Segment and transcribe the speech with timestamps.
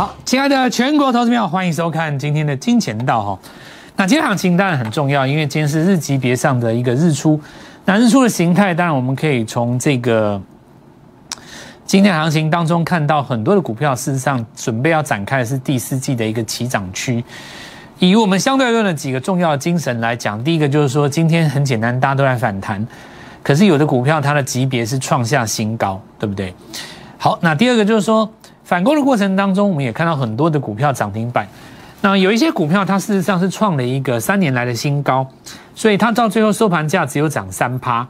[0.00, 3.38] 好，亲爱的全国投资朋友，欢迎收看今天的金钱道哈。
[3.96, 7.38] 那今天行情当然很重要，因为今天是日级别上的一个日出。
[7.84, 10.40] 那日出的形态，当然我们可以从这个
[11.84, 17.22] 今天行情当中看到很多的股票，事实上准备要展开的是第四季的一个起涨区。
[17.98, 22.82] 以我们相对论的几个重要精神来讲，第一个就是说，今天很简单，大家都在反弹，
[23.42, 26.54] 可是有的股票它的级别是创下新高，对不对？
[27.18, 28.26] 好，那第二个就是说。
[28.70, 31.44] 反攻的过程当中，我们也看到很多的股票涨停板。
[32.02, 35.26] 那有一些股票，它事实上是创了一个三年来的新高，
[35.74, 38.06] 所以它到最后收盘价只有涨三趴。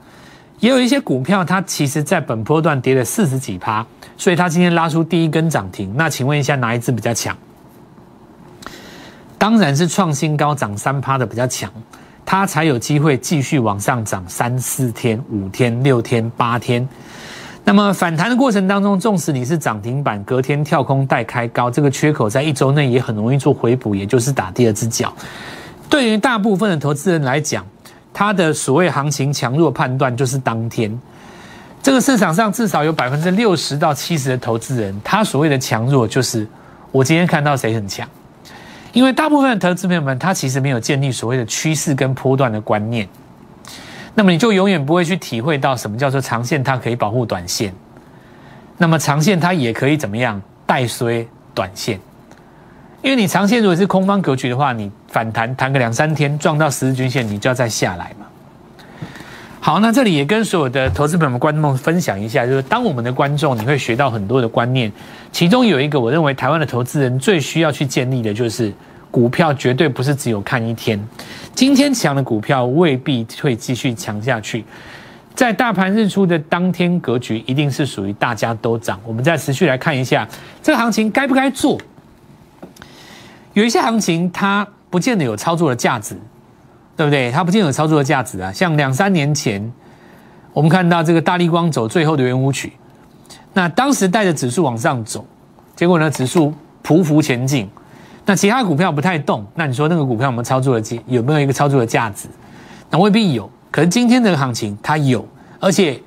[0.58, 3.86] 也有一些股票，它其实在本波段跌了四十几趴，
[4.18, 5.94] 所以它今天拉出第一根涨停。
[5.96, 7.34] 那请问一下，哪一只比较强？
[9.38, 11.72] 当然是创新高涨三趴的比较强，
[12.26, 16.86] 它才有机会继续往上涨三四天、五天、六天、八天。
[17.70, 25.14] 那么反弹的过程当中，纵使你是涨停板，隔天跳空带开高，这个缺口在一周内也很容易做回补，也就是打第二只脚。
[25.88, 27.64] 对于大部分的投资人来讲，
[28.12, 31.00] 他的所谓行情强弱判断就是当天。
[31.80, 36.44] 这个市场上至少有百分之六十到七十的投资人，他所谓的强弱就是
[36.90, 38.04] 我今天看到谁很强。
[38.92, 43.08] 因为大部分的投资朋友们，他其实没有建立所谓的趋势跟波段的观念。
[44.14, 47.72] 那么你就永远不会去体会到什么叫做长线，它可以保护短线。
[48.76, 51.98] 那么长线它也可以怎么样带衰短线？
[53.02, 58.26] 因为你长线如果是空方格局的话，你反弹弹个两三天撞到十日均线，你就要再下来嘛。
[59.60, 64.92] 好，那这里也跟所有的投资朋友们、观众分享一下，就是当我们的观众，你会学到很多的观念，
[65.30, 68.72] 其中有一个我认为台湾的投资人最需要去建立的就是。
[69.10, 71.00] 股票绝对不是只有看一天，
[71.54, 74.64] 今天强的股票未必会继续强下去。
[75.34, 79.00] 在大盘日出的当天，格局一定是属于大家都涨。
[79.04, 80.28] 我们再持续来看一下
[80.62, 81.78] 这个行情该不该做。
[83.54, 86.16] 有一些行情它不见得有操作的价值，
[86.96, 87.30] 对不对？
[87.32, 88.52] 它不见得有操作的价值啊。
[88.52, 89.72] 像两三年前，
[90.52, 92.74] 我们看到这个大力光走最后的圆舞曲，
[93.54, 95.24] 那当时带着指数往上走，
[95.74, 96.54] 结果呢，指数
[96.84, 97.68] 匍匐前进。
[98.26, 100.96] 那其他股票不太动，那你说那个股票有没有操作的价？
[101.06, 102.28] 有没有一个操作的价值？
[102.90, 103.50] 那未必有。
[103.70, 105.26] 可是今天这个行情它有，
[105.58, 106.00] 而且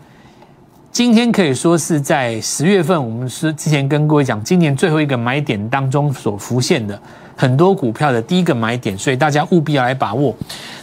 [0.92, 6.98] 今天可以说是在十月份，我们是之前跟各位讲，今年最后一个买点当中所浮现的
[7.36, 10.36] 很多股票的第一个买点，所以大家务必要来把握。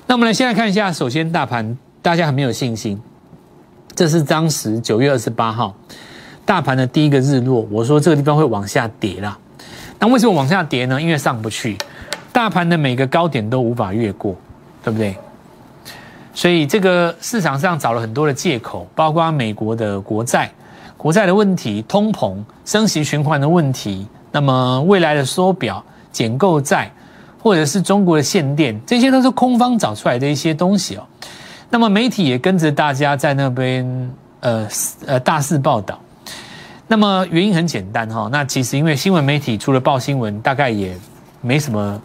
[0.07, 3.01] 那我们来先来看一下，首先大盘大家很没有信心，
[3.95, 5.75] 这是当时九月二十八号
[6.45, 9.39] 大盘的第一个日落，我说这个地方会往下跌啦。
[10.01, 11.01] 那为什么往下跌呢？
[11.01, 11.77] 因为上不去，
[12.33, 14.35] 大盘的每个高点都无法越过，
[14.83, 15.15] 对不对？
[16.33, 20.51] 所以这个市场上找了很多的借口，包括美国的国债、
[20.97, 26.91] 国债的问题、通膨、升息循环的问题，那么未来的缩表、减购债，
[27.43, 31.07] 或者是中国的限电，这些都是空方找出来的一些东西哦。
[31.69, 34.11] 那么媒体也跟着大家在那边
[34.41, 34.67] 呃
[35.05, 36.01] 呃大肆报道。
[36.91, 40.93] 那么原因很简单哈，那其实因为新闻媒体除了报新闻，大概也
[41.41, 42.03] 没什么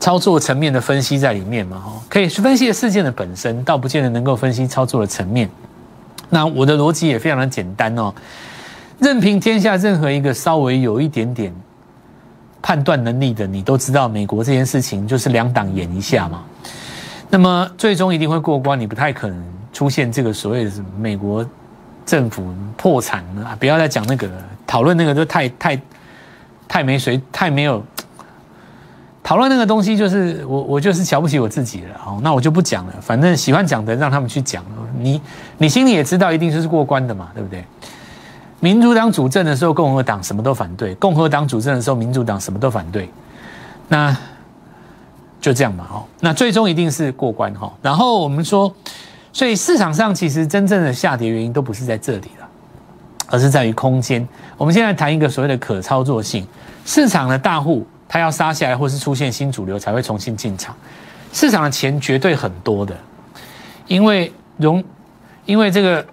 [0.00, 5.46] 操作层面的分析在里面嘛哈，可以分析事件的本身，倒不见得能够分析操作的层面。
[6.30, 8.10] 那我的逻辑也非常的简单哦，
[8.98, 11.54] 任凭天下任何一个稍微有一点点
[12.62, 16.42] 判断能力的，你都知道美国这件事情就是两党演一下嘛，
[17.28, 21.46] 那么最终一定会过关，你不太可能出现这个所谓的什么美国。
[22.04, 24.34] 政府破产了，不要再讲那个了
[24.66, 25.80] 讨论那个，就太太
[26.66, 27.82] 太没水，太没有
[29.22, 31.98] 讨论那个东西，就是我我就是瞧不起我自己了。
[31.98, 34.64] 好，那我就不讲了，反正喜欢讲的让他们去讲。
[34.98, 35.20] 你
[35.58, 37.64] 你心里也知道，一定是过关的嘛，对不对？
[38.60, 43.08] 民主党主政的时候，共和党什么都反对；共和党主政的时候，民主党什么都反对。
[43.88, 44.16] 那
[45.40, 47.72] 就这样嘛，哦，那最终一定是过关哈。
[47.80, 48.74] 然后我们说。
[49.32, 52.48] 所以市场上其实真正的下跌原因都不是在这里了，
[53.28, 54.26] 而是在于空间。
[54.58, 56.46] 我们现在谈一个所谓的可操作性，
[56.84, 60.76] 市场的大户他要杀下来，或是出现新主流才会重新进场。
[61.32, 62.94] 市场的钱绝对很多的，
[63.86, 64.84] 因为融，
[65.46, 66.06] 因为这个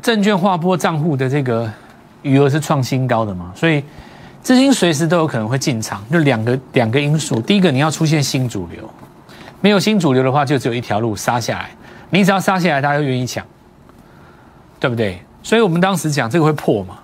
[0.00, 1.70] 证券划拨账户的这个
[2.22, 3.84] 余额是创新高的嘛，所以
[4.42, 6.02] 资金随时都有可能会进场。
[6.10, 8.88] 就两个两个因素，第一个你要出现新主流。
[9.64, 11.70] 没有新主流的话，就只有一条路杀下来。
[12.10, 13.42] 你只要杀下来，大家都愿意抢，
[14.78, 15.22] 对不对？
[15.42, 16.98] 所以我们当时讲这个会破嘛，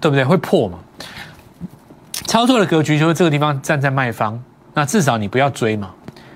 [0.00, 0.24] 对不对？
[0.24, 0.80] 会破嘛。
[2.26, 4.42] 操作的格局就是这个地方站在卖方，
[4.74, 5.92] 那至少你不要追嘛。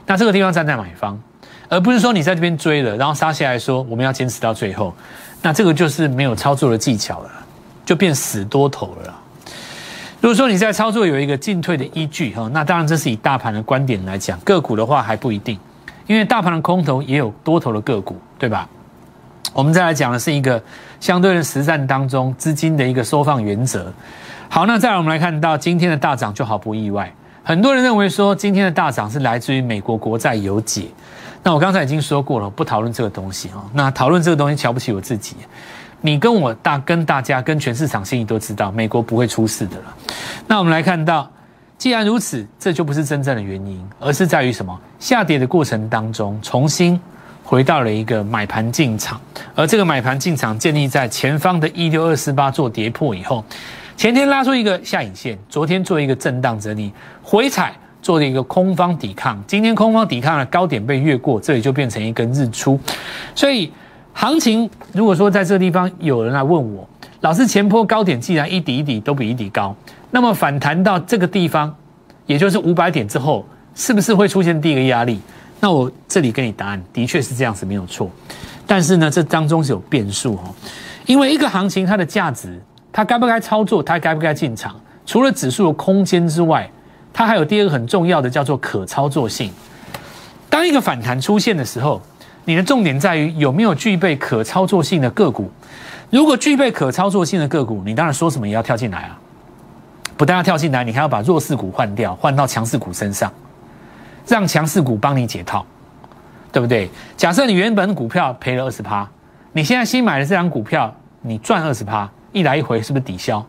[0.07, 1.21] 那这个地方站在买方，
[1.69, 4.95] 而不是说你在这边追了，然后杀下来说我们要坚持到最后，
[5.43, 7.31] 那这个就是没有操作的技巧了。
[7.85, 9.21] 就变死多头了。
[10.25, 15.59] 如果说你在操作有一个进退的依据哈，那当然这是以大盘的观点来讲，个股的话还不一定，
[16.07, 18.67] 因为大盘的空头也有多头的个股，对吧？
[19.53, 20.63] 我们再来讲的是一个
[20.99, 23.93] 相对的实战当中资金的一个收放原则。
[24.49, 27.13] 好，那再来我们来看到今天的大涨就毫不意外，
[27.43, 30.87] 很多人认为说今天的大涨是来自于美国国债有解。
[31.43, 33.63] 那我刚才已经说过了，不讨论这个东西哈。
[33.75, 35.37] 那讨论这个东西瞧不起我自己。
[36.07, 39.97] 你跟我大跟大家跟全市场心里都知道，美国不会出事的了。
[40.47, 41.31] 那我们来看到，
[41.79, 44.79] 既然如此，这就不是真正的原因，而是在于什么？
[44.99, 47.01] 下跌的过程当中，重新
[47.43, 49.19] 回到了一个买盘进场，
[49.55, 53.43] 而这个买盘进场建立在前方的一六二四八做跌破以后，
[53.97, 56.93] 前天拉出一个下影线，昨天做一个震荡整理
[57.23, 57.73] 回踩。
[58.03, 62.79] 做了一个空方抵抗，今天空方抵抗的高点被越过，这里就变成一根日出。
[63.35, 63.73] 所以
[64.15, 66.89] 行情如果说在这个地方有人来问我，
[67.21, 69.75] 老师前坡高点既然一底一底都比一底高，
[70.11, 71.75] 那么反弹到这个地方，
[72.25, 73.45] 也就是五百点之后，
[73.75, 75.21] 是不是会出现第一个压力？
[75.61, 78.11] 那我这里给你答案，的确是这样子，没有错。
[78.67, 80.55] 但是呢，这当中是有变数哦，
[81.07, 82.59] 因为一个行情它的价值，
[82.93, 84.75] 它该不该操作，它该不该进场，
[85.05, 86.71] 除了指数的空间之外。
[87.17, 89.49] 它还有第二个很重要的，叫做可操作性。
[90.51, 92.03] 当一个反弹出现的时候，
[92.45, 95.51] 你的重点在于有没有具备可操作性的个股。
[96.11, 99.19] 如果具备可操作性的个股，你当然说什么也要跳进来啊！
[100.17, 103.33] 不但要跳进来，你还要把弱势股换掉，换到强势股身上，
[104.27, 105.67] 让强势股帮你解套，
[106.53, 106.89] 对不对？
[107.17, 109.09] 假设你原本股票赔了二十趴，
[109.53, 113.45] 你现在新买的这张股票你赚二十趴，一来一回是不是抵消？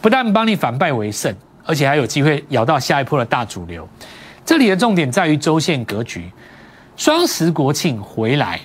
[0.00, 1.34] 不但帮你反败为胜。
[1.66, 3.86] 而且还有机会咬到下一波的大主流。
[4.44, 6.28] 这里的重点在于周线格局。
[7.00, 8.60] 双十国庆回来，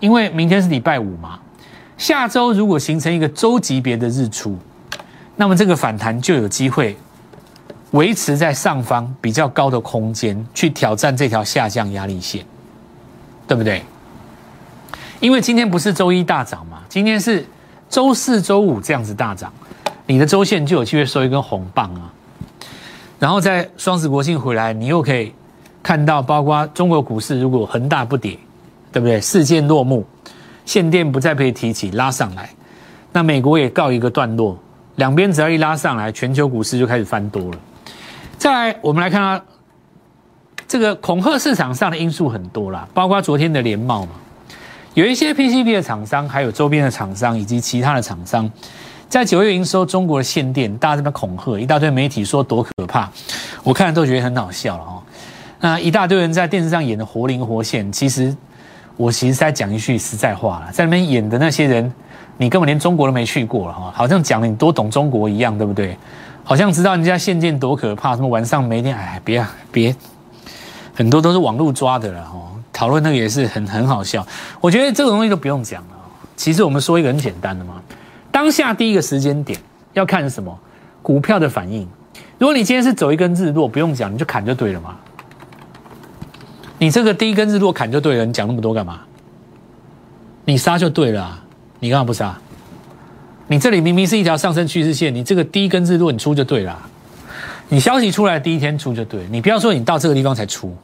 [0.00, 1.38] 因为明天是礼拜五嘛，
[1.96, 4.58] 下周如果形成一个周级别的日出，
[5.36, 6.96] 那么这个反弹就有机会
[7.92, 12.44] 维持在上方比较高的空间，去挑战这条下降压力线，
[13.46, 13.84] 对不对？
[15.20, 17.46] 因为今天不是周一大涨嘛，今天是
[17.88, 19.52] 周四周五这样子大涨，
[20.04, 22.12] 你的周线就有机会收一根红棒啊。
[23.20, 25.32] 然后在双十国庆回来，你又可以
[25.88, 28.38] 看到，包括中国股市如果恒大不跌，
[28.92, 29.18] 对不对？
[29.22, 30.04] 事件落幕，
[30.66, 32.50] 限电不再被提起，拉上来，
[33.10, 34.54] 那美国也告一个段落，
[34.96, 37.58] 两边只要一拉上来，全球股市就开始翻多了。
[38.36, 39.42] 再来，我们来看到
[40.66, 44.10] 这个恐吓市场上的因素很多啦，包括昨天的联茂嘛，
[44.92, 48.50] 有一些 PCB 的厂商，还有周边的厂商以及其他的厂商。
[49.08, 53.10] 在九月营收，中国的限电，大家这边恐吓，一大堆媒体说多可怕，
[53.64, 55.02] 我看了都觉得很好笑了哦。
[55.60, 58.34] 那一大堆人在电视上演的活灵活现，其实
[58.96, 61.92] 我其实在讲一句实在话了，在那边演的那些人，
[62.36, 65.96] 你根本连中国都没去过了哈，好像讲你多懂中国一样，对不对？
[66.44, 69.94] 好像知道人家限电多可怕，什么晚上没电，哎，别啊别，
[70.94, 72.40] 很多都是网络抓的了哈。
[72.72, 74.24] 讨论那个也是很很好笑，
[74.60, 75.88] 我觉得这个东西都不用讲了。
[76.36, 77.74] 其实我们说一个很简单的嘛。
[78.30, 79.58] 当下第一个时间点
[79.94, 80.56] 要看什么？
[81.02, 81.88] 股票的反应。
[82.38, 84.94] 如果你今天是走一根日落，不用讲，你就砍就对了嘛。
[86.78, 89.00] 你这个第一根日落砍就对了，你讲那么多干嘛？
[90.44, 91.42] 你杀就对了，
[91.80, 92.38] 你干嘛不杀？
[93.48, 96.78] 你这里明明是一条上升趋势线，你这个第一根日落你出就对了。
[97.68, 100.74] 你消息出来第一天出就对，你不要说你到这个地方才出，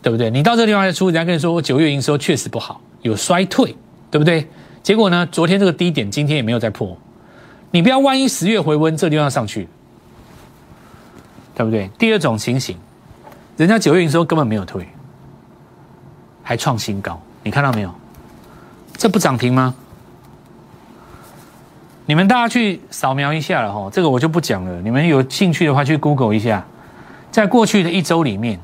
[0.00, 0.30] 对不对？
[0.30, 3.76] 你到这个地方才出，人家跟你说我九月营收确实不好，有衰退，
[4.10, 4.48] 对不对？
[4.82, 5.24] 结果呢？
[5.30, 6.96] 昨天这个低点，今天也没有再破。
[7.70, 9.68] 你不要万一十月回温，这地方上去，
[11.54, 11.88] 对不对？
[11.96, 12.76] 第二种情形，
[13.62, 14.84] 人家九月营收根本没有退，
[16.42, 17.94] 还创新高，你看到没有？
[18.96, 19.72] 这不涨停吗？
[22.06, 24.82] 你们大家去扫描一下了哈，这个我就不讲了。
[24.82, 26.64] 你们有兴趣的话，去 Google 一下，
[27.30, 28.58] 在过去的一周里面，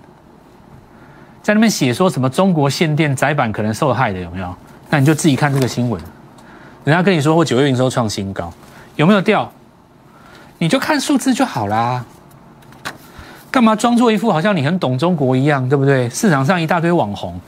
[1.45, 4.53] 在那边写说什么中国限电窄板可能受害的有没有？
[4.91, 6.03] 那你就自己看这个新闻，
[6.83, 8.53] 人家跟你说我九月营收创新高，
[8.97, 9.49] 有没有掉？
[10.59, 12.05] 你就看数字就好啦。
[13.51, 16.09] 干嘛装作一副好像你很懂中国一样，对不对？
[16.11, 17.41] 市场上一大堆网红，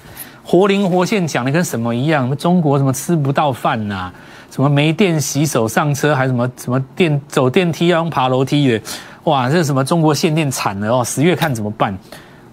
[0.42, 2.24] 活灵活现讲的跟什么一样？
[2.24, 4.10] 什么中国什么吃不到饭呐？
[4.50, 8.80] 什么没电洗手上车，还什么什么电走电梯要用爬楼梯的？
[9.24, 11.04] 哇，这什么中国限电惨了哦！
[11.04, 11.96] 十月看怎么办？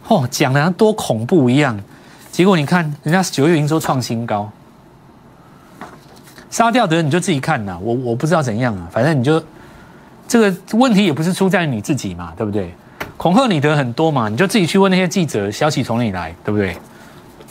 [0.07, 1.79] 哦，讲的多恐怖一样，
[2.31, 4.51] 结果你看人家九月营收创新高。
[6.49, 9.41] 杀掉的人你就自己看呐，我我不知道怎样啊，反正你就
[10.27, 12.73] 这个问题也不是出在你自己嘛，对不对？
[13.27, 16.77] 恐吓你的很多嘛，你就自己去问那些记者，消息从哪里来，对不对？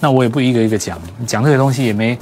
[0.01, 2.19] 那我也不一个一个讲，讲这个东西也没，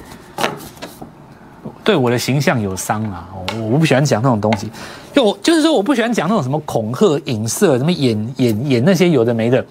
[1.85, 3.29] 对我的形象有伤啊！
[3.57, 4.69] 我我不喜欢讲那种东西，
[5.15, 9.65] 就我就是说我不喜欢讲那种什么恐吓、影射、什么演演演那些有的没的。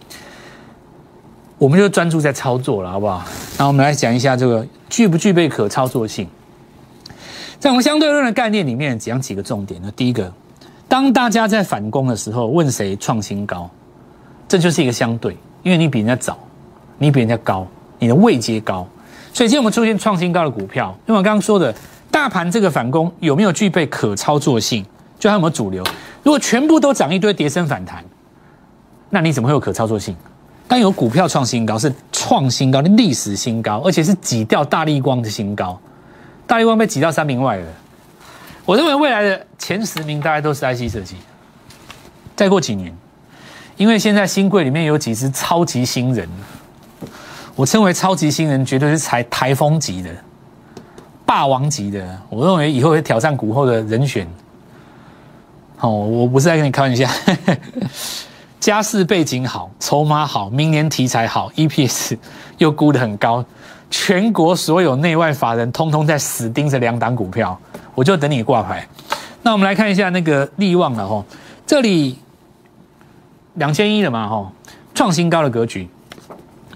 [1.58, 3.26] 我们就专注在操作了，好不好？
[3.58, 6.26] 那我们来讲一下这个具不具备可操作性。
[7.60, 9.82] 在我们相对论的概念里面，讲几个重点。
[9.84, 10.32] 那第一个，
[10.94, 13.68] 当大家在反攻的时候，问谁创新高，
[14.48, 16.38] 这就是一个相对，因为你比人家早，
[17.00, 17.66] 你比人家高，
[17.98, 18.88] 你的位阶高，
[19.34, 21.74] 所以今天我们出现创新高的股票，因为我刚刚说的。
[22.12, 24.86] 大盘这个反攻有没有具备可操作性？
[25.18, 25.84] 就它有没有主流？
[26.22, 28.06] 如果全部都涨一堆跌升反弹，
[29.10, 30.16] 那你怎么会有可操作性？
[30.68, 35.76] 但有股票创新高，是创新高的历史新高，而且是挤掉大力光的新高。
[36.46, 37.66] 大力光被挤到三名外了。
[38.66, 41.18] 我认为未来的前十名大概都是 IC 设计。
[42.36, 42.96] 再过几年，
[43.78, 46.28] 因为现在新贵里面有几只超级新人，
[47.56, 50.10] 我称为超级新人，绝对是台台风级的。
[51.26, 54.28] 霸王级的，我认为以后会挑战股后的人选。
[55.80, 57.08] 哦，我不是在跟你开玩笑，
[58.64, 62.18] 家世背景好，筹码好，明年题材好，EPS
[62.60, 63.44] 又估得很高，
[63.92, 67.60] 全国所有内外法人通通在死盯着两档股票，
[67.94, 68.88] 我就等你挂牌。
[69.42, 71.22] 那我们来看一下那个利旺了哈，
[71.68, 72.18] 这里
[73.56, 74.50] 两千一了嘛哈，
[74.96, 75.86] 创新高的格局。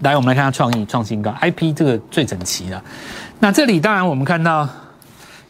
[0.02, 2.84] 来，我们来看下创意创新高，IP 这个最整齐了。
[3.40, 4.68] 那这里当然我们看到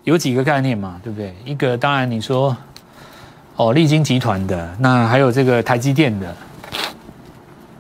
[0.04, 1.36] 有几个概念嘛，对不对？
[1.44, 2.56] 一个当然你说
[3.58, 6.36] 哦，利金集团的，那还有这个台积电的，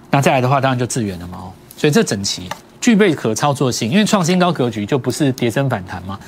[0.09, 1.37] 那再来的话当然就智源了嘛。
[1.37, 2.49] 哦，所以这整齐
[2.81, 6.19] 具备可操作性，因为创新高格局就不是跌升反弹嘛。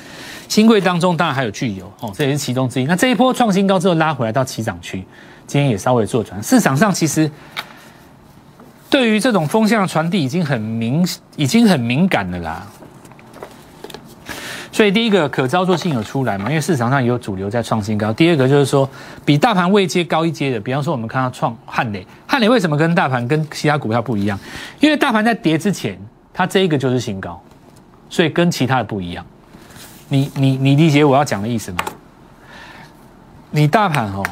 [0.48, 2.86] 新贵当中当然还有具有哦，这也是其中之一。
[2.86, 5.04] 那这一波创新高之后拉回来到起涨区，
[5.48, 6.42] 今天也稍微做转。
[6.44, 7.30] 市场上其实
[8.88, 11.04] 对于这种风向传递已经很明，
[11.36, 12.68] 已经很敏感了啦。
[14.80, 16.48] 所以第一个可操作性有出来嘛？
[16.48, 18.14] 因为市场上也有主流在创新高。
[18.14, 18.90] 第二个就是说，
[19.26, 24.40] 比大盘位阶高一阶的，比方说我们看到创汉磊，汉磊为什么跟大盘跟其他股票不一样？
[24.80, 26.00] 因为大盘在跌之前，
[26.34, 27.44] 它这一个就是新高，
[28.10, 29.26] 所以跟其他的不一样。
[30.08, 31.80] 你你你理解我要讲的意思吗？
[33.52, 34.24] 你大盘哦，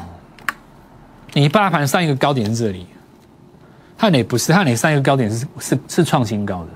[1.34, 2.86] 你大盘上一个高点是这里，
[3.98, 6.68] 汉磊不是汉磊上一个高点是是是创新高的，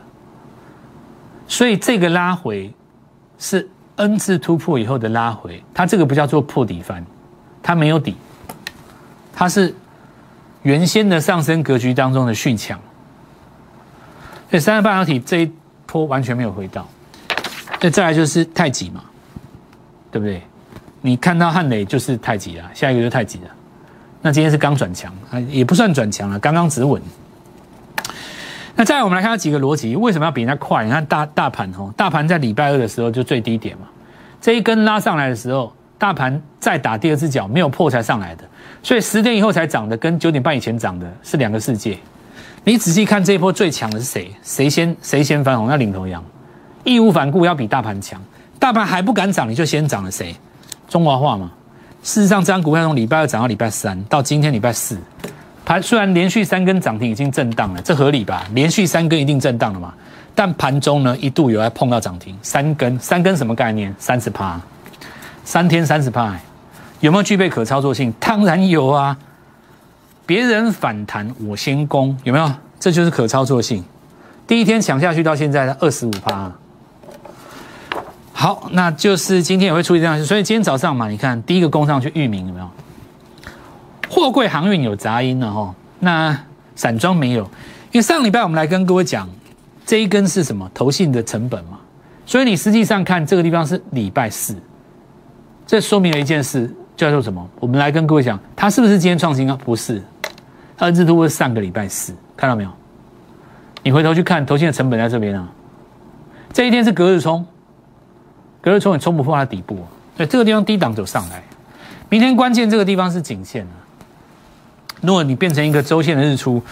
[1.49, 2.71] 所以这个拉回。
[3.43, 7.05] 是 N 次突破以后的拉回，它这个不叫做破底翻，
[7.61, 8.17] 它没有底，
[9.35, 9.75] 它是
[10.63, 12.79] 原先的上升格局当中的续强。
[14.49, 15.53] 所以三大半导体这一
[15.87, 16.89] 波完全没有回到。
[17.81, 19.03] 那再来就是太极嘛，
[20.13, 20.41] 对不对？
[21.01, 23.51] 你看到汉磊就是太极了，下一个就太极了。
[24.21, 27.03] 那今天是刚转强，啊，也不算转强了，刚刚止稳。
[28.83, 30.85] 那再来，我们来看几个逻辑，为什么要比人家快？
[30.85, 33.87] 你看大大盘哦，大盘在礼拜二的时候就最低点嘛，
[34.41, 38.43] 这一根拉上来的时候，大盘再打第二只脚没有破才上来的，
[38.83, 41.97] 所以十点以后才涨的，跟九点半以前涨的是两个世界。
[42.65, 44.35] 你仔细看这一波最强的是谁？
[44.43, 46.21] 谁先谁先翻红要领头羊，
[46.83, 48.21] 义无反顾要比大盘强，
[48.59, 50.35] 大盘还不敢涨，你就先涨了谁？
[50.89, 51.53] 中华化嘛。
[52.03, 54.99] 事实上，这张股票从礼拜二涨到礼拜三，到今天礼拜四。
[55.65, 58.45] 盘虽然连续三根涨停已经震荡了，这合理吧？
[58.53, 59.95] 连续三根一定震荡了嘛？
[60.35, 63.95] 但盘中呢，一度有要碰到涨停，三根，三根什么概念？
[63.99, 64.61] 三十趴，
[65.45, 66.35] 三天三十趴，
[67.01, 68.13] 有没有具备可操作性？
[68.19, 69.17] 当然有啊！
[70.25, 72.51] 别人反弹我先攻，有没有？
[72.81, 73.85] 这就是可操作性。
[74.47, 76.51] 第一天抢下去到现在的二十五趴。
[78.33, 82.69] 好，那就是今天也会出现这样，所以今天早上嘛，你看第一个攻上去，域名有没有？
[84.13, 86.39] 货柜航运有杂音了哈，那
[86.77, 87.45] 散装没有，
[87.93, 89.27] 因为上礼拜我们来跟各位讲，
[89.87, 91.81] 这一根是什么投信的成本嘛，
[92.27, 94.55] 所以你实际上看这个地方是礼拜四，
[95.67, 97.49] 这说明了一件事，叫做什么？
[97.59, 99.59] 我们来跟各位讲，它是不是今天创新啊？
[99.65, 100.03] 不是，
[100.77, 102.71] 它的日图是上个礼拜四，看到没有？
[103.83, 105.49] 你回头去看投信的成本在这边啊，
[106.53, 107.47] 这一天是隔日冲，
[108.61, 109.89] 隔日冲也冲不破它底部，啊。
[110.19, 111.43] 所以，这个地方低档走上来，
[112.11, 113.81] 明天关键这个地方是颈线啊。
[115.03, 116.63] 如果你变成一个周线的日出，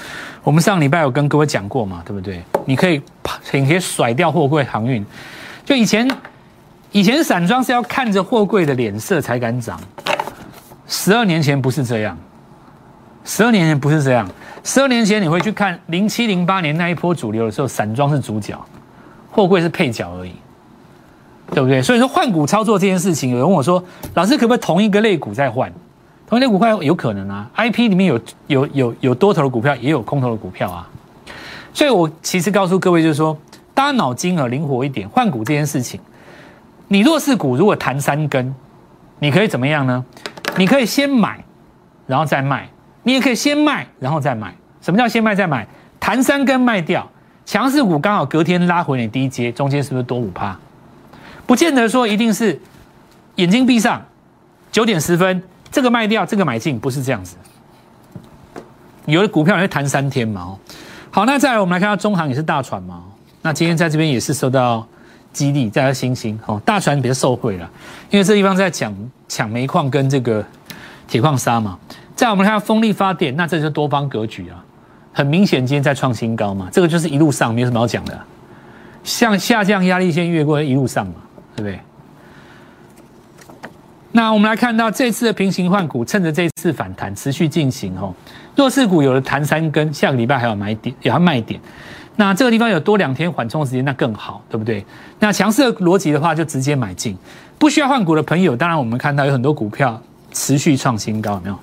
[0.43, 2.43] 我们上礼拜有跟各位讲过嘛，对不对？
[2.65, 3.03] 你可以，
[3.53, 5.05] 你可以甩掉货柜航运。
[5.65, 6.09] 就以前，
[6.93, 9.79] 以前散装是要看着货柜的脸色才敢涨。
[10.87, 12.17] 十二年前不是这样，
[13.25, 14.29] 十二年前不是这样。
[14.63, 18.57] 十二年前你会去看零七零八年那一波主流的时候，散装是主角，
[19.31, 20.33] 货柜是配角而已，
[21.53, 21.83] 对不对？
[21.83, 23.83] 所以说换股操作这件事情，有人问我说，
[24.15, 25.73] 老师可不可以同一个类股再换？
[26.31, 30.89] 同类股票有可能啊，I P 里面有有有有多头的股票，也有空头的股票啊，
[31.75, 33.37] 所以我其实告诉各位就是说，
[33.75, 36.01] 大家脑筋啊灵活一点，换股这件事情，
[36.87, 38.55] 你弱势股如果弹三根，
[39.19, 40.05] 你可以怎么样呢？
[40.57, 41.43] 你可以先买，
[42.07, 42.61] 然后再卖；
[43.03, 44.55] 你也可以先卖，然后再买。
[44.81, 45.67] 什么叫先卖再买？
[45.99, 47.11] 弹三根卖掉，
[47.45, 50.57] 强势股刚好隔天拉回你低阶，中间是不是多五趴？
[51.45, 52.61] 不见得说一定是
[53.35, 54.01] 眼睛闭上，
[54.71, 57.37] 九点十分这个卖掉，这个买进，不是这样子。
[59.07, 60.43] 有的股票会弹三天嘛？
[60.43, 60.59] 哦，
[61.11, 63.03] 好，那再来我们来看到中航也是大船嘛？
[63.43, 64.87] 那今天在这边也是受到
[65.33, 67.69] 激励，再来星星哦，大船比较受惠了，
[68.11, 68.95] 因为这地方在抢
[69.27, 70.45] 抢煤矿跟这个
[71.09, 71.79] 铁矿砂嘛。
[72.15, 74.63] 再我们看风力发电，那这就是多方格局啊，
[75.13, 78.21] 很明显今天在创新高嘛，这个就是一路上没有什么好讲的，
[79.03, 81.15] 向下降压力线越过一路上嘛，
[81.57, 81.81] 对不对？
[84.13, 88.13] 那我们来看到这次的平行换股，趁着这次反弹持续进行哦，
[88.57, 91.61] 弱势股有了弹三根，下个礼拜还有买点，也要卖点。
[92.17, 94.85] 那这个地方有多两天缓冲时间，那更好，对不对？
[95.21, 97.17] 那强势的逻辑的话，就直接买进，
[97.57, 100.03] 不需要换股的朋友，当然我们看到有很多股票
[100.33, 101.57] 持续创新高，有没有？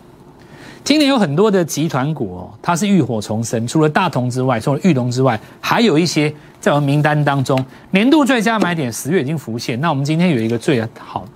[0.86, 9.80] 今年有很多的集团股哦，它是浴火重生，除了大同之外，除了玉龙之外，还有一些在我们名单当中，年度最佳买点十月已经浮现。
[9.82, 11.28] 那我们今天有一个最好。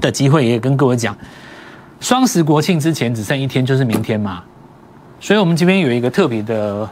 [0.00, 1.16] 的机会也跟各位讲，
[2.00, 4.42] 双十国庆之前只剩一天，就是明天嘛，
[5.20, 6.88] 所以我们这边有一个特别的，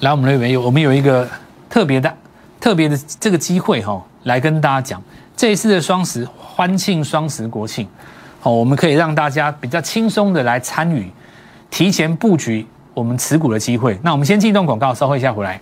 [0.00, 1.28] 来我们那边有我们有一个
[1.68, 2.12] 特别的
[2.60, 5.02] 特别的这个机会哈，来跟大家讲
[5.36, 7.86] 这一次的双十欢庆双十国庆，
[8.42, 11.10] 哦，我们可以让大家比较轻松的来参与，
[11.70, 13.98] 提前布局我们持股的机会。
[14.02, 15.60] 那我们先进一段广告，稍后一下回来。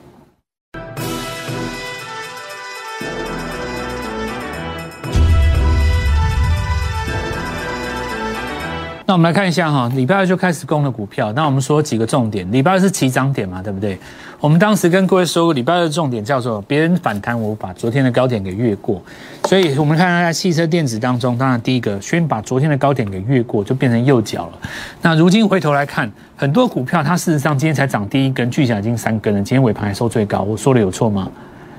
[9.09, 11.33] 那我们来看一下哈，礼拜二就开始攻的股票。
[11.33, 13.99] 那我们说几个重点，礼拜二是起涨点嘛，对不对？
[14.39, 19.03] 我们当时跟各位说过，礼拜二的重点叫做别人反弹，我把昨天的高点给越过。
[19.45, 24.69] 所以我们看一下汽车电子当中，当然第一个先把昨天的高点给越过，就变成右脚了。
[25.01, 31.27] 那如今回头来看，很多股票它事实上今天才涨第一根，巨响已经三根了，今天尾盘还收最高，我说的有错吗？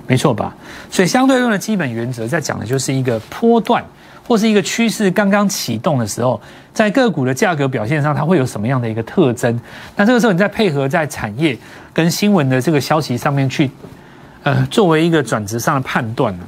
[0.08, 0.56] 没错吧？
[0.90, 3.86] 所以相对论的基本原则在讲的就是一个波段。
[4.30, 6.40] 或是一个趋势刚刚启动的时候，
[6.72, 9.60] 在个股的价格表现上，它会有什么样的一个特征？
[9.96, 11.58] 那这个时候，你再配合在产业
[11.92, 13.72] 跟新闻的这个消息上面去，
[14.44, 16.44] 呃，作为一个转折上的判断呢？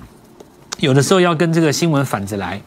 [0.77, 2.61] 有的时候要跟这个新闻反着来。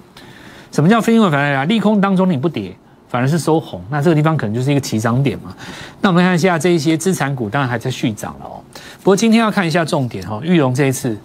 [0.72, 1.64] 什么叫非新闻反着来？
[1.66, 2.74] 利空当中你不跌，
[3.08, 5.54] 反而是收红，那这个地方可能就是一个起涨点嘛。
[6.00, 8.58] 那我们看一下这一些资产股，当然还在续涨了哦。
[8.98, 11.16] 不过今天要看一下重点哈，玉龙这一次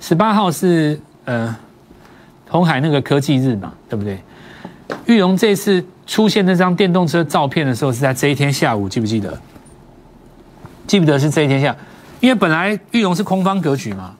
[0.00, 1.56] 十八号是呃。
[2.48, 4.18] 红海那个科技日嘛，对不对？
[5.06, 9.38] 玉龙这次出现那张电动车照片的时候，是在这一天下午，记不记得？
[10.86, 11.76] 记不得是这一天下，
[12.20, 14.14] 因为本来玉龙是空方格局嘛。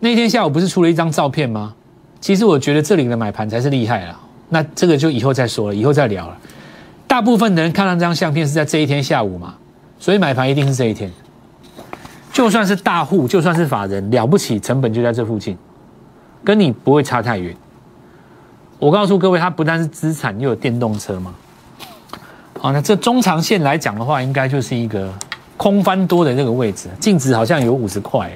[0.00, 1.74] 那天下午不是出了一张照片吗？
[2.20, 4.20] 其实我觉得这里的买盘才是厉害了。
[4.50, 6.36] 那这个就以后再说了，以后再聊了。
[7.06, 9.54] 大部分的人看到这张相片是在这一天下午嘛，
[9.98, 11.10] 所以买盘一定是这一天。
[12.32, 15.56] 就算是大户，就算是法人，了不起，成本就在这附近。
[16.44, 17.56] 跟你不会差太远。
[18.78, 21.34] 我告诉各位，它不但是资产，又有电动车嘛。
[22.60, 25.10] 好，那这中长线来讲的话，应该就是一个
[25.56, 28.30] 空翻多的这个位置，净值好像有五十块，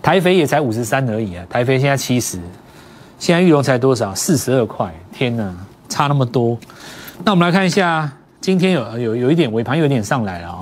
[0.00, 1.44] 台肥也才五十三而已啊。
[1.48, 2.38] 台肥现在七十，
[3.18, 4.14] 现在玉龙才多少？
[4.14, 5.52] 四十二块，天哪，
[5.88, 6.56] 差那么多。
[7.24, 10.58] 那我们来看一下，今天有有有一点尾盘有一点上来了哦。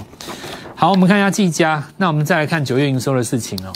[0.74, 3.72] 好，我们看一下技嘉，那我们再来看九月营收的事情哦。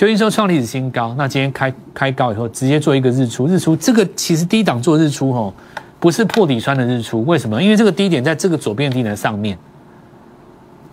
[0.00, 3.46] 九营收创历史新高，那今天开开高以后，直接做一个日出。
[3.46, 5.52] 日出这个其实低档做日出吼，
[5.98, 7.22] 不是破底穿的日出。
[7.26, 7.62] 为什么？
[7.62, 9.58] 因为这个低点在这个左边低点上面，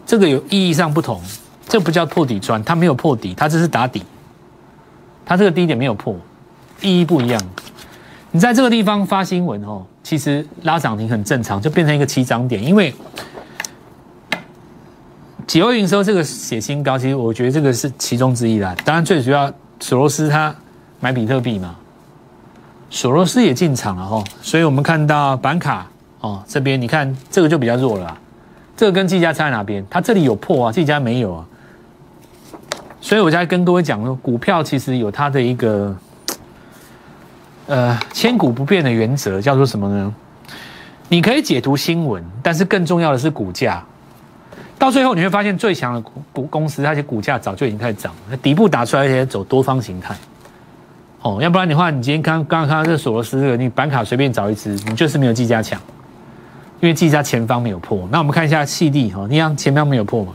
[0.06, 1.22] 这个有意义上不同。
[1.70, 4.04] 这不叫破底穿，它没有破底，它这是打底。
[5.26, 6.14] 它这个低点没有破，
[6.82, 7.42] 意义不一样。
[8.32, 12.94] 你在这个地方发新闻哦，其实拉涨停很正常，就变成一个起涨点，因为。
[15.48, 18.76] 几欧营收这个写新高，其实我觉得这个是其中之一啦。
[18.84, 20.54] 当然，最主要索罗斯他
[21.00, 21.74] 买比特币嘛，
[22.90, 24.22] 索罗斯也进场了哈。
[24.42, 25.88] 所以我们看到板卡
[26.20, 28.18] 哦这边，你看这个就比较弱了。
[28.76, 29.84] 这个跟技嘉差在哪边？
[29.90, 31.46] 它这里有破啊，技嘉没有啊。
[33.00, 35.96] 所以我在跟各位讲说，股票其实有它的一个
[37.68, 40.14] 呃千古不变的原则，叫做什么呢？
[41.08, 43.82] 你可以解读新闻，但是更重要的是股价。
[44.88, 50.16] 到最后你会发现，最强的股股公司，它些股价早就已经开始涨了，底部打出来，而且走多方形态。
[51.22, 55.78] 哦，要不然的话，你今天刚刚刚看这索罗斯这个，你板卡随便找一只，你就是没有技嘉强，
[56.80, 58.08] 因为技嘉前方没有破。
[58.10, 60.32] 那我们看一下细地哈，你看前方没有破嘛？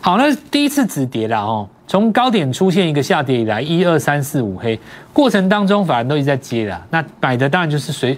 [0.00, 4.78] 好，那第一次止跌了哦，从高点出现一个下跌以来，一二三四五黑
[5.12, 6.80] 过程当中，法人都一直在接的。
[6.90, 8.16] 那买的当然就是随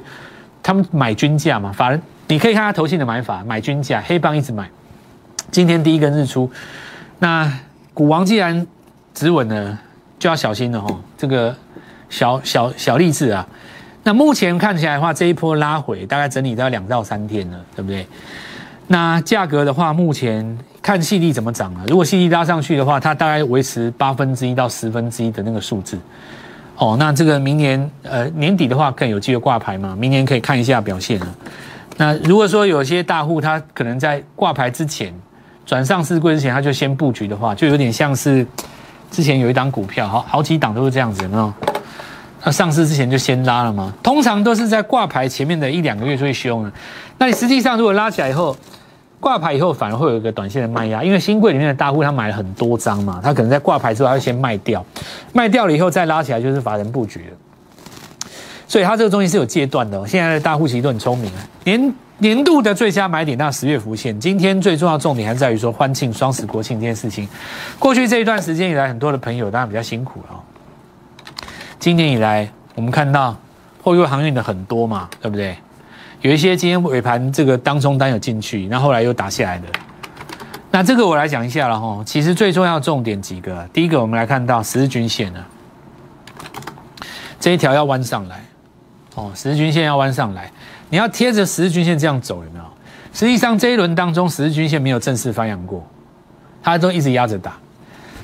[0.62, 1.72] 他们买均价嘛。
[1.72, 4.68] 法人你可以看他投信的买法，买均价，黑棒一直买。
[5.50, 6.50] 今天第一根日出，
[7.18, 7.50] 那
[7.94, 8.66] 股王既然
[9.14, 9.78] 止稳了，
[10.18, 10.94] 就要小心了哈。
[11.16, 11.54] 这个
[12.08, 13.46] 小小小励志啊。
[14.02, 18.06] 那目前看起来的话，这一波拉回大概整理到两到三天了，对不对？
[18.88, 21.84] 那价格的话，目前看细粒怎么涨了。
[21.88, 25.98] 如果细粒拉上去的话，它大概维持八分之一到十分之一的那个数字。
[26.76, 29.96] 哦，那这个明年呃年底的话更有机会挂牌嘛？
[29.98, 31.26] 明年可以看一下表现了。
[31.96, 35.12] 那如果说有些大户他可能在挂牌之前
[35.66, 38.46] 转上市柜之前，他就先布局的话，就有点像是
[39.10, 41.52] 之前有一档股票，好好几档都是这样子，有没有？
[42.44, 43.92] 那上市之前就先拉了吗？
[44.00, 46.72] 通常都是在挂牌前面的一两个月最凶了。
[47.18, 48.56] 那你实际上如果拉起来以后，
[49.18, 54.84] 挂牌以后反而会有一个短线的卖压，因为新贵里面的大户他买了很多张嘛，他可能在挂牌之后他会先卖掉，
[55.32, 57.36] 卖掉了以后再拉起来就是法人布局了。
[58.68, 60.06] 所以它这个东西是有阶段的。
[60.06, 61.30] 现在的大户其实都很聪明。
[61.64, 64.18] 年年度的最佳买点，那十月浮现。
[64.18, 67.28] 今天最重要重点还在于说欢庆双十国庆这件事情。
[67.78, 70.42] 过去这一段时间以来，很多的朋友当然比较辛苦了。
[71.78, 73.36] 今年以来，我们看到
[73.82, 75.56] 货运航运的很多嘛，对不对？
[76.22, 79.64] 有一些今天尾盘这个当中单有进去，那后后来又打下来的。
[80.70, 82.02] 那这个我来讲一下了哈。
[82.04, 85.44] 其实最重要重点几个，第一个我们来看到十日均线呢，
[87.38, 88.42] 这一条要弯上来，
[89.16, 90.50] 哦，十日均线要弯上来，
[90.88, 92.64] 你要贴着十日均线这样走，有没有？
[93.12, 95.84] 实际上这一轮当中，十日均线没有正式翻扬过，
[96.62, 97.56] 它都一直压着打。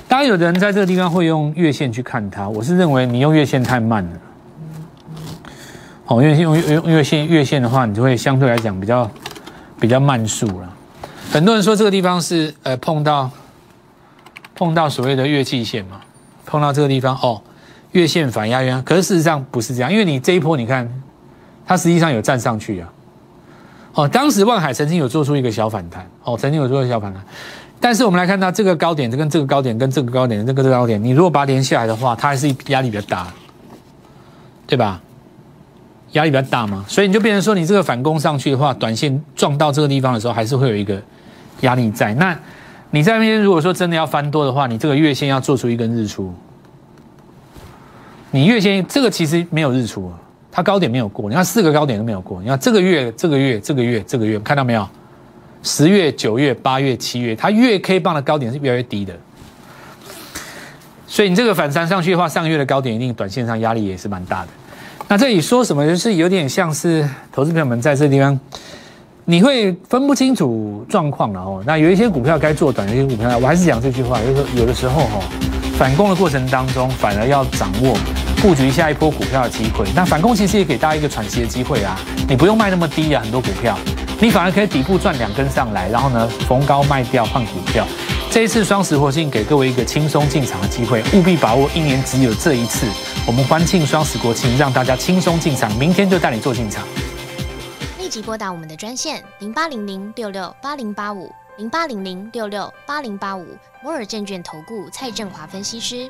[0.07, 4.11] 当然，有的人在这个地方会用月线去看它，我是认为你用月线太慢了。
[6.05, 9.09] 哦，月线用用月线月线的话，你就会相对来讲比较
[9.79, 10.71] 比较慢速了。
[11.31, 13.31] 很多人说这个地方是呃碰到
[14.53, 16.01] 碰到所谓的月季线嘛，
[16.45, 17.41] 碰到这个地方哦，
[17.93, 20.87] 月线反压压，可是事实上不是这样，因为你这一波你看，
[21.65, 22.93] 它实际上有站上去啊。
[23.93, 27.23] 哦，当时万海曾经有做出一个小反弹，哦，曾经有做出小反弹。
[27.79, 33.27] 但是我们来看到这个高点，这跟这个高点跟这个高点，这个这个高点，你如果把它连下来的话，它还是压力比较大，
[34.65, 35.01] 对吧？
[36.13, 41.01] 压力比较大嘛，所以你就变成说，你这个反攻上去的话，短线撞到这个地方的时候，还是会有一个
[41.61, 42.13] 压力在。
[42.13, 42.37] 那
[42.91, 46.33] 你在那边如果说真的要翻多的话，你这个月线要做出一根日出，
[48.35, 50.17] 你月线这个其实没有日出啊，
[50.51, 54.89] 它高点没有过，你看四个高点都没有过，你看这个月、这个月、这个月、这个月，看到没有？
[55.61, 59.13] 十月、九月、八月、七月，它月 K 棒的高点是越来越低的，
[61.05, 64.47] 所以你这个反弹上去的话，上个月的高点一定短线上压力也是蛮大的。
[65.07, 68.39] 那这里说什么，就是有点像是投资朋友们在这地方，
[69.25, 71.63] 你会分不清楚状况了哦。
[71.67, 75.19] 那有一些股票该做短，有些股票我还是讲这句话，就是说有的时候哈，
[75.77, 77.95] 反攻的过程当中，反而要掌握
[78.43, 79.87] 布局下一波股票的机会。
[79.95, 83.79] 那反攻其实也给大家一个喘息的机会啊，你不用卖那么低啊，很多股票。
[84.19, 87.87] 你反而可以底部赚两根上来，然后呢逢高卖掉换股票。
[88.29, 92.85] 这一次双十活性给各位一个轻松进场的机会，务必把握，一年只有这一次。
[93.25, 96.85] 我们欢庆双十国庆，让大家轻松进场，明天就带你做进场。
[97.97, 103.47] 立即拨打我们的专线零八零零六六八零八五零八零零六六八零八五
[103.81, 106.09] 摩尔证券投顾蔡振华分析师。